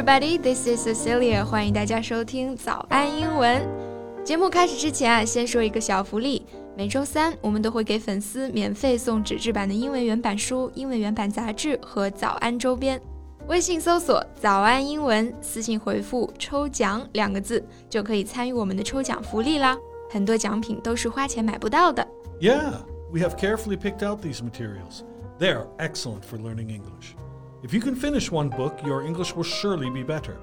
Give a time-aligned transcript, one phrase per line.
[0.00, 1.44] everybody, this is Cecilia.
[1.44, 3.62] 欢迎大家收听早安英文。
[4.24, 6.44] 节目开始之前啊，先说一个小福利。
[6.76, 13.00] 每周三我们都会给粉丝免费送纸质版的英文原版书、英文原版杂志和早安周边。
[13.48, 19.76] 微信搜索“早安英文”，私信回复“抽奖”两个字，就可以参与我们的抽奖福利啦。
[20.10, 22.06] 很多奖品都是花钱买不到的。
[22.40, 22.80] Yeah,
[23.12, 25.02] we have carefully picked out these materials.
[25.38, 27.14] They are excellent for learning English.
[27.63, 30.39] If you can finish one book, your English will surely be better.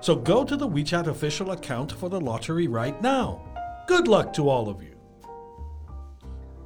[0.00, 3.42] So go to the WeChat official account for the lottery right now.
[3.88, 4.96] Good luck to all of you.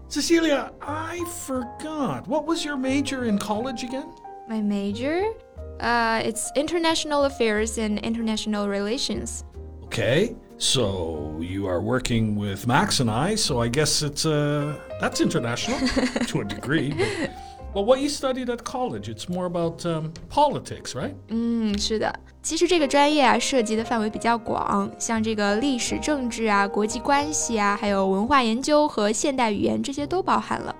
[0.08, 2.28] Cecilia, I forgot.
[2.28, 4.12] What was your major in college again?
[4.46, 5.32] My major?
[5.80, 9.44] Uh, it's international affairs and international relations.
[9.84, 15.20] Okay, so you are working with Max and I, so I guess it's uh that's
[15.20, 15.78] international
[16.26, 16.92] to a degree.
[16.92, 17.30] But
[17.73, 21.13] well, what you studied at college, it's more about um, politics, right?
[21.27, 22.13] 嗯，是的。
[22.41, 30.73] 其实这个专业啊，涉及的范围比较广，像这个历史、政治啊、国际关系啊，还有文化研究和现代语言这些都包含了。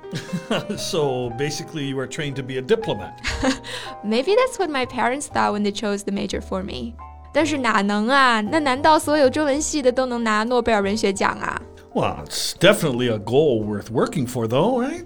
[0.78, 3.12] so basically, you were trained to be a diplomat.
[4.03, 6.94] Maybe that's what my parents thought when they chose the major for me.
[7.31, 8.42] 但是哪能啊？
[8.42, 11.62] 那难道所有中文系的都能拿诺贝尔文学奖啊？
[11.94, 15.06] Well, it's definitely a goal worth working for, though, right?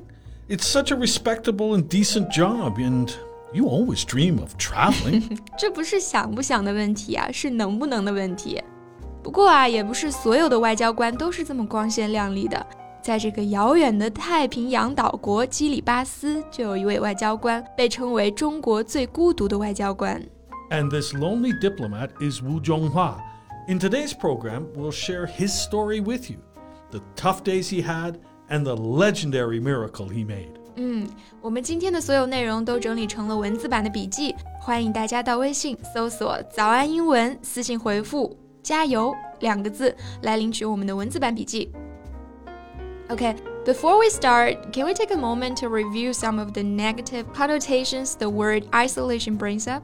[0.50, 3.09] It's such a respectable and decent job, and
[3.53, 5.39] you always dream of traveling.
[5.58, 8.61] 这不是想不想的问题啊，是能不能的问题。
[9.23, 12.66] 不过啊，也不是所有的外交官都是这么光鲜亮丽的。
[13.02, 20.22] 在这个遥远的太平洋岛国基里巴斯，就有一位外交官被称为中国最孤独的外交官。
[20.69, 23.16] And this lonely diplomat is Wu Zhonghua.
[23.67, 26.38] In today's program, we'll share his story with you,
[26.92, 28.16] the tough days he had
[28.50, 30.52] and the legendary miracle he made.
[30.75, 31.08] 嗯，
[31.39, 41.72] 我们今天的所有内容都整理成了文字版的笔记，欢迎大家到微信搜索“早安英文”，私信回复“加油”两个字来领取我们的文字版笔记。
[43.09, 43.35] Okay,
[43.66, 48.16] before we start, can we take a moment to review some of the negative connotations
[48.16, 49.84] the word isolation brings up?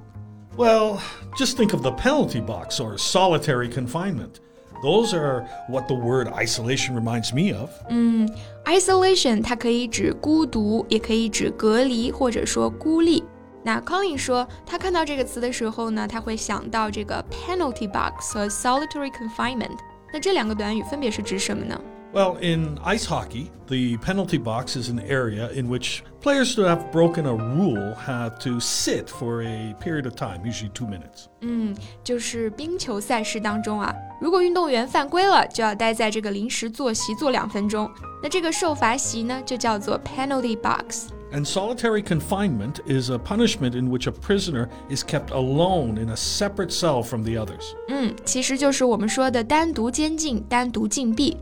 [0.58, 1.00] Well,
[1.38, 4.40] just think of the penalty box or solitary confinement.
[4.84, 7.70] Those are what the word isolation reminds me of.
[7.90, 8.30] 嗯，
[8.66, 13.24] isolation 它可以指孤独，也可以指隔离，或者说孤立。
[13.62, 19.78] 那 Colin 说，他看到这个词的时候呢，他会想到这个 penalty box 和 solitary confinement。
[20.14, 21.80] 那这两个短语分别是指什么呢
[22.14, 26.92] ？well, in ice hockey, the penalty box is an area in which players who have
[26.92, 31.28] broken a rule have to sit for a period of time, usually two minutes.
[31.42, 37.90] 嗯，就是冰球赛事当中啊，如果运动员犯规了，就要待在这个临时坐席坐两分钟。
[38.22, 46.10] 那这个受罚席呢，就叫做 penalty box。and solitary confinement is a punishment in which a prisoner is kept alone in
[46.10, 47.76] a separate cell from the others.
[47.88, 51.38] 嗯，其实就是我们说的单独监禁、单独禁闭。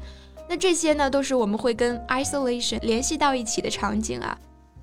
[0.52, 4.38] 那这些呢，都是我们会跟 isolation 联系到一起的场景啊。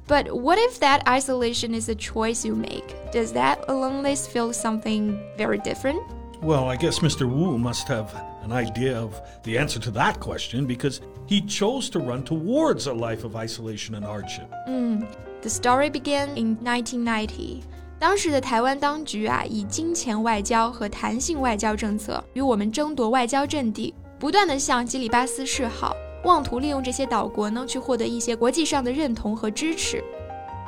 [0.06, 2.94] But what if that isolation is a choice you make?
[3.12, 6.02] Does that loneliness feel something very different?
[6.42, 7.26] Well, I guess Mr.
[7.26, 8.08] Wu must have
[8.44, 12.92] an idea of the answer to that question because he chose to run towards a
[12.92, 14.50] life of isolation and hardship.
[14.68, 15.06] Mm,
[15.40, 17.62] the story began in 1990.
[17.98, 23.94] 当时的台湾当局啊，以金钱外交和弹性外交政策与我们争夺外交阵地。
[24.19, 30.03] 不断的向基里巴斯示好，妄图利用这些岛国呢，去获得一些国际上的认同和支持。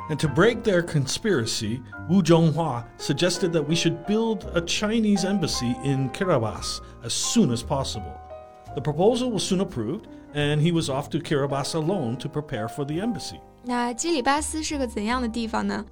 [0.08, 5.76] And to break their conspiracy, Wu Zhonghua suggested that we should build a Chinese embassy
[5.84, 8.12] in Kiribati as soon as possible.
[8.74, 12.86] The proposal was soon approved, and he was off to Kiribati alone to prepare for
[12.86, 13.38] the embassy.
[13.64, 15.84] 那基里巴斯是个怎样的地方呢？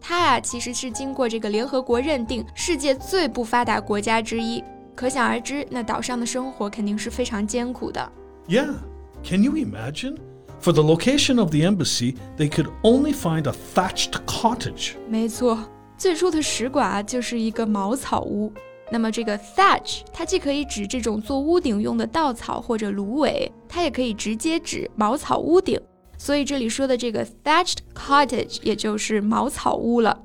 [0.00, 4.62] 它啊，其实是经过这个联合国认定世界最不发达国家之一。
[4.98, 8.10] 可想而知，那岛上的生活肯定是非常艰苦的。
[8.48, 8.74] Yeah,
[9.22, 10.16] can you imagine?
[10.60, 14.94] For the location of the embassy, they could only find a thatched cottage.
[15.08, 15.56] 没错，
[15.96, 18.52] 最初的使馆啊就是一个茅草屋。
[18.90, 25.80] 那么这个 thatch，它既可以指这种做屋顶用的稻草或者芦苇，它也可以直接指茅草屋顶。
[26.16, 30.24] 所以这里说的这个 thatched cottage，也就是茅草屋了。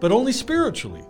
[0.00, 1.02] but only spiritually.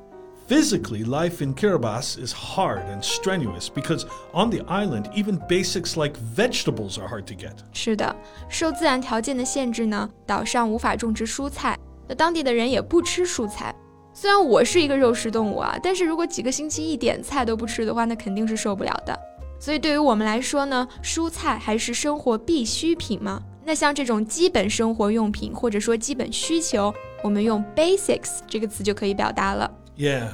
[0.48, 6.16] Physically, life in Kiribati is hard and strenuous because on the island, even basics like
[6.34, 7.54] vegetables are hard to get.
[7.72, 8.16] 是的，
[8.48, 11.78] 受自然条件的限制呢，岛上无法种植蔬菜，
[12.08, 13.72] 那当地的人也不吃蔬菜。
[14.12, 19.16] 虽然我是一个肉食动物啊，但是如果几个星期一点菜都不吃的话，那肯定是受不了的。
[19.60, 23.40] 所以对于我们来说呢，蔬菜还是生活必需品嘛。
[23.64, 26.92] 那像这种基本生活用品或者说基本需求，
[27.24, 29.70] 我们用 basics 这个词就可以表达了。
[29.96, 30.28] Yeah.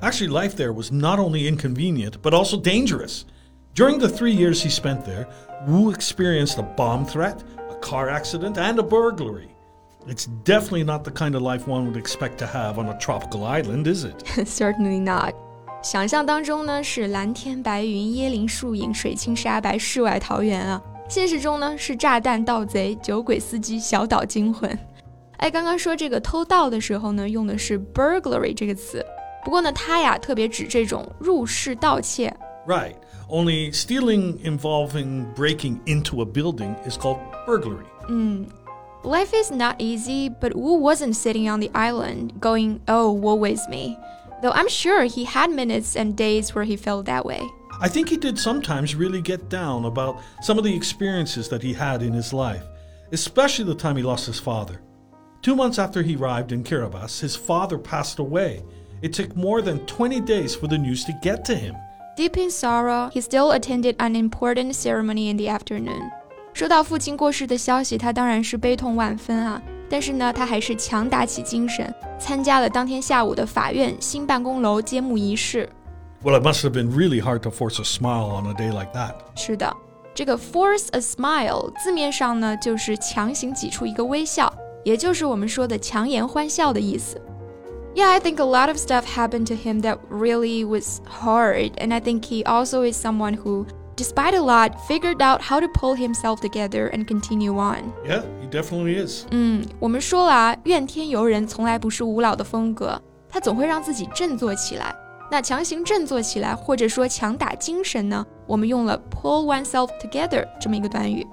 [0.00, 3.24] Actually, life there was not only inconvenient, but also dangerous.
[3.74, 5.26] During the three years he spent there,
[5.66, 9.48] Wu experienced a bomb threat, a car accident, and a burglary.
[10.06, 13.44] It's definitely not the kind of life one would expect to have on a tropical
[13.44, 14.24] island, is it?
[14.46, 15.34] Certainly not.
[15.82, 20.80] 想象当中呢是蓝天白云、椰林树影、水清沙白、世外桃源啊。
[21.08, 24.78] 现实中呢是炸弹、盗贼、酒鬼司机、小岛惊魂。
[25.38, 29.04] 哎，刚刚说这个偷盗的时候呢，用的是 burglary 这个词。
[29.44, 32.34] 不过呢，它呀特别指这种入室盗窃。
[32.66, 32.94] Right.
[33.28, 37.86] Only stealing involving breaking into a building is called burglary.
[38.08, 38.46] 嗯。
[39.02, 43.96] Life is not easy, but Wu wasn't sitting on the island going, oh, woe is me.
[44.42, 47.40] Though I'm sure he had minutes and days where he felt that way.
[47.80, 51.72] I think he did sometimes really get down about some of the experiences that he
[51.72, 52.62] had in his life,
[53.10, 54.82] especially the time he lost his father.
[55.44, 58.62] Two months after he arrived in Kiribati, his father passed away.
[59.02, 61.74] It took more than 20 days for the news to get to him.
[62.16, 66.10] Deep in sorrow, he still attended an important ceremony in the afternoon.
[66.52, 69.62] 收到父亲过世的消息，他当然是悲痛万分啊。
[69.88, 75.68] 但是呢，他还是强打起精神，参加了当天下午的法院新办公楼揭幕仪式。
[76.22, 79.14] well, it must have been really hard to force a smile on a day like that.
[79.34, 79.74] 是的，
[80.14, 84.52] 这个 force a smile 字面上呢就是强行挤出一个微笑，
[84.84, 87.20] 也就是我们说的强颜欢笑的意思。
[87.94, 92.00] Yeah, I think a lot of stuff happened to him that really was hard, and I
[92.00, 93.66] think he also is someone who
[93.96, 97.92] despite a lot, figured out how to pull himself together and continue on.
[98.06, 99.26] Yeah, he definitely is.
[99.30, 104.94] 嗯，我们说了啊，怨天尤人从来不是吴老的风格，他总会让自己振作起来。
[105.30, 108.24] 那强行振作起来，或者说强打精神呢？
[108.46, 111.26] 我们用了 pull oneself together 这么一个短语。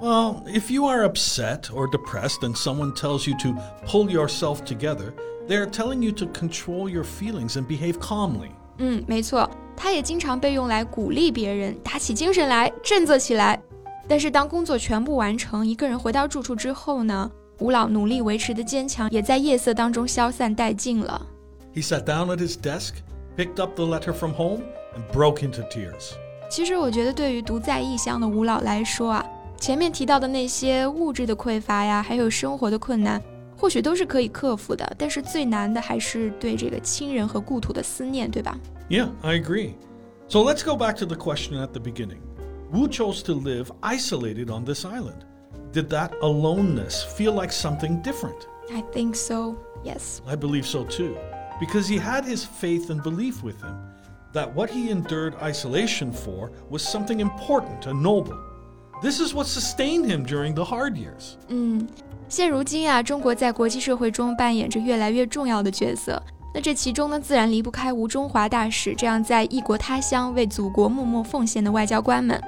[0.00, 3.54] Well, if you are upset or depressed and someone tells you to
[3.86, 5.14] pull yourself together,
[5.48, 8.50] they are telling you to control your feelings and behave calmly.
[8.78, 13.58] 嗯，没错，它也经常被用来鼓励别人，打起精神来，振作起来。
[14.06, 17.30] 但是当工作全部完成，一个人回到住处之后呢，
[17.60, 21.26] 吴老努力维持的坚强也在夜色当中消散殆尽了。
[21.74, 22.96] He sat down at his desk
[23.36, 24.60] picked up the letter from home
[24.94, 26.12] and broke into tears.
[26.48, 29.26] 其实我觉得，对于独在异乡的吴老来说啊，
[29.60, 33.22] 前面提到的那些物质的匮乏呀，还有生活的困难，
[33.56, 34.90] 或许都是可以克服的。
[34.98, 38.58] 但是最难的还是对这个亲人和故土的思念，对吧？
[38.88, 39.74] Yeah, I agree.
[40.28, 42.20] So let's go back to the question at the beginning.
[42.72, 45.24] Wu chose to live isolated on this island.
[45.72, 48.46] Did that aloneness feel like something different?
[48.70, 49.56] I think so.
[49.84, 50.20] Yes.
[50.26, 51.16] I believe so too
[51.60, 53.74] because he had his faith and belief with him
[54.32, 58.36] that what he endured isolation for was something important and noble.
[59.01, 61.33] This is what sustained him during the hard years.
[61.47, 61.87] 嗯，
[62.29, 66.21] 现如今啊，中国在国际社会中扮演着越来越重要的角色。
[66.53, 72.39] 那这其中呢，自然离不开吴中华大使这样在异国他乡为祖国默默奉献的外交官们。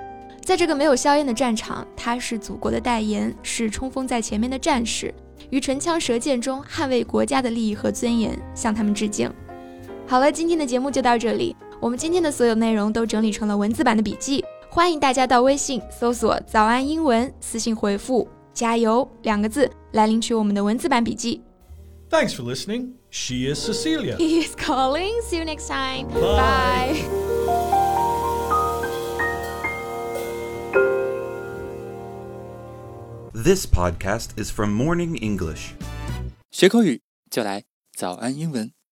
[0.42, 5.12] 在这个没有硝烟的战场，他是祖国的代言，是冲锋在前面的战士。
[5.50, 9.32] 于唇枪舌剑中捍卫国家的利益和尊严，向他们致敬。
[10.06, 11.56] 好了，今天的节目就到这里。
[11.80, 14.44] 我们今天的所有内容都整理成了文字版的笔记，
[14.74, 21.40] 欢迎大家到微信搜索“早安英文”，私信回复“加油”两个字来领取我们的文字版笔记。
[22.10, 22.94] Thanks for listening.
[23.12, 24.18] She is Cecilia.
[24.18, 25.12] He is calling.
[25.30, 26.08] See you next time.
[26.08, 27.04] Bye.
[33.32, 35.74] This podcast is from Morning English.
[36.50, 37.66] 学口语就来
[37.96, 38.74] 早安英文。